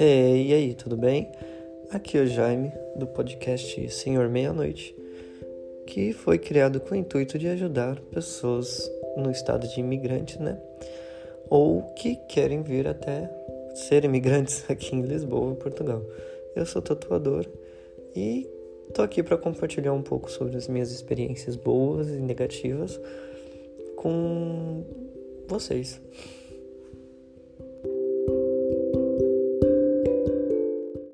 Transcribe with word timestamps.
E 0.00 0.54
aí, 0.54 0.74
tudo 0.74 0.96
bem? 0.96 1.28
Aqui 1.90 2.18
é 2.18 2.20
o 2.20 2.26
Jaime, 2.28 2.70
do 2.94 3.04
podcast 3.04 3.90
Senhor 3.90 4.28
Meia-Noite, 4.28 4.94
que 5.88 6.12
foi 6.12 6.38
criado 6.38 6.78
com 6.78 6.94
o 6.94 6.96
intuito 6.96 7.36
de 7.36 7.48
ajudar 7.48 7.98
pessoas 8.02 8.88
no 9.16 9.28
estado 9.28 9.66
de 9.66 9.80
imigrante, 9.80 10.40
né? 10.40 10.56
Ou 11.50 11.82
que 11.96 12.14
querem 12.28 12.62
vir 12.62 12.86
até 12.86 13.28
ser 13.74 14.04
imigrantes 14.04 14.64
aqui 14.70 14.94
em 14.94 15.02
Lisboa, 15.02 15.56
Portugal. 15.56 16.00
Eu 16.54 16.64
sou 16.64 16.80
tatuador 16.80 17.44
e 18.14 18.48
tô 18.94 19.02
aqui 19.02 19.20
para 19.20 19.36
compartilhar 19.36 19.94
um 19.94 20.02
pouco 20.02 20.30
sobre 20.30 20.56
as 20.56 20.68
minhas 20.68 20.92
experiências 20.92 21.56
boas 21.56 22.08
e 22.08 22.20
negativas 22.20 23.00
com 23.96 24.84
vocês. 25.48 26.00